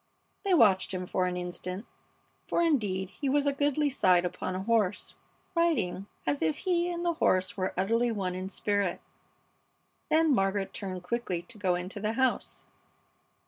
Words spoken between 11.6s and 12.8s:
into the house.